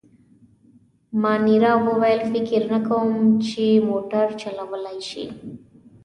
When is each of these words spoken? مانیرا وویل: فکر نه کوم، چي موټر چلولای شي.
مانیرا 1.21 1.73
وویل: 1.87 2.21
فکر 2.33 2.61
نه 2.73 2.79
کوم، 2.87 3.09
چي 3.47 3.65
موټر 3.89 4.27
چلولای 4.41 4.99
شي. 5.09 5.25